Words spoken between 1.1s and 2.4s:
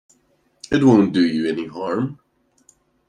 do you any harm.